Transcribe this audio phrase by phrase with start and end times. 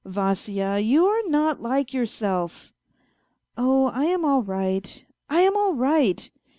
[0.03, 2.73] "Vasya, you are not like yourself.""
[3.55, 6.27] Oh, I am all right, I am all right.